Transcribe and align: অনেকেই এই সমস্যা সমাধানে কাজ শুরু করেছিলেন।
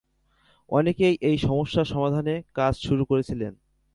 অনেকেই 0.69 1.15
এই 1.21 1.37
সমস্যা 1.37 1.83
সমাধানে 1.83 2.35
কাজ 2.53 2.73
শুরু 2.77 3.03
করেছিলেন। 3.05 3.53